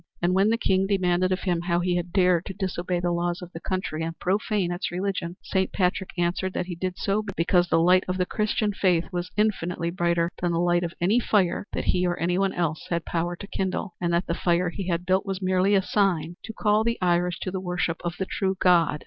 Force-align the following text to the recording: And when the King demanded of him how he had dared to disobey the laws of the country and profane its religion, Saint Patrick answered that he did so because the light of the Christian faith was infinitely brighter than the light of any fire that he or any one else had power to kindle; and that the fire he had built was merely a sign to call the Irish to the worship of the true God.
And 0.19 0.33
when 0.33 0.49
the 0.49 0.57
King 0.57 0.87
demanded 0.87 1.31
of 1.31 1.41
him 1.41 1.61
how 1.61 1.79
he 1.79 1.95
had 1.95 2.11
dared 2.11 2.45
to 2.45 2.55
disobey 2.55 2.99
the 2.99 3.11
laws 3.11 3.39
of 3.39 3.51
the 3.53 3.59
country 3.59 4.01
and 4.01 4.17
profane 4.17 4.71
its 4.71 4.89
religion, 4.91 5.37
Saint 5.43 5.71
Patrick 5.71 6.09
answered 6.17 6.53
that 6.53 6.65
he 6.65 6.73
did 6.75 6.97
so 6.97 7.23
because 7.37 7.67
the 7.69 7.77
light 7.79 8.03
of 8.07 8.17
the 8.17 8.25
Christian 8.25 8.73
faith 8.73 9.05
was 9.11 9.29
infinitely 9.37 9.91
brighter 9.91 10.31
than 10.41 10.53
the 10.53 10.57
light 10.59 10.81
of 10.83 10.95
any 10.99 11.19
fire 11.19 11.67
that 11.73 11.85
he 11.85 12.07
or 12.07 12.17
any 12.19 12.39
one 12.39 12.53
else 12.53 12.87
had 12.89 13.05
power 13.05 13.35
to 13.35 13.45
kindle; 13.45 13.93
and 14.01 14.11
that 14.11 14.25
the 14.25 14.33
fire 14.33 14.71
he 14.71 14.87
had 14.87 15.05
built 15.05 15.23
was 15.23 15.39
merely 15.39 15.75
a 15.75 15.83
sign 15.83 16.35
to 16.45 16.51
call 16.51 16.83
the 16.83 16.97
Irish 16.99 17.37
to 17.41 17.51
the 17.51 17.61
worship 17.61 18.01
of 18.03 18.15
the 18.17 18.25
true 18.25 18.57
God. 18.59 18.99